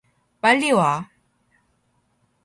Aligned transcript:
빨리 0.41 0.71
와! 0.71 1.11